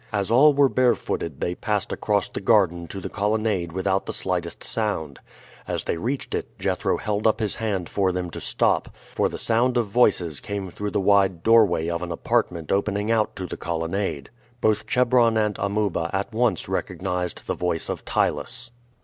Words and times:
As 0.11 0.31
all 0.31 0.51
were 0.55 0.67
barefooted 0.67 1.41
they 1.41 1.53
passed 1.53 1.91
across 1.93 2.27
the 2.27 2.41
garden 2.41 2.87
to 2.87 2.99
the 2.99 3.07
colonnade 3.07 3.71
without 3.71 4.07
the 4.07 4.13
slightest 4.13 4.63
sound. 4.63 5.19
As 5.67 5.83
they 5.83 5.95
reached 5.97 6.33
it 6.33 6.57
Jethro 6.57 6.97
held 6.97 7.27
up 7.27 7.39
his 7.39 7.53
hand 7.57 7.87
for 7.87 8.11
them 8.11 8.31
to 8.31 8.41
stop, 8.41 8.91
for 9.13 9.29
the 9.29 9.37
sound 9.37 9.77
of 9.77 9.85
voices 9.85 10.39
came 10.39 10.71
through 10.71 10.89
the 10.89 10.99
wide 10.99 11.43
doorway 11.43 11.87
of 11.87 12.01
an 12.01 12.11
apartment 12.11 12.71
opening 12.71 13.11
out 13.11 13.35
to 13.35 13.45
the 13.45 13.57
colonnade. 13.57 14.31
Both 14.59 14.87
Chebron 14.87 15.37
and 15.37 15.55
Amuba 15.59 16.09
at 16.11 16.33
once 16.33 16.67
recognized 16.67 17.45
the 17.45 17.53
voice 17.53 17.87
of 17.87 18.03
Ptylus. 18.03 18.71